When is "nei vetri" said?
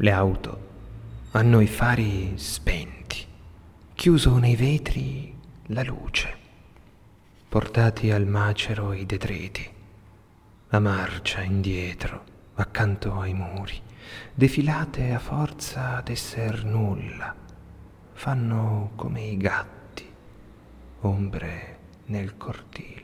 4.38-5.34